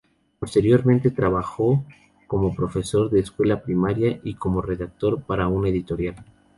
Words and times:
Posteriormente 0.39 1.11
trabajó 1.11 1.85
como 2.25 2.55
profesor 2.55 3.11
de 3.11 3.19
escuela 3.19 3.61
primaria 3.61 4.19
y 4.23 4.33
como 4.33 4.59
redactor 4.63 5.21
para 5.21 5.47
una 5.47 5.69
editorial. 5.69 6.15